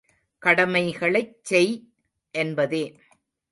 கடமைகளைச் 0.43 1.35
செய்! 1.41 1.71
என்பதே. 2.35 2.83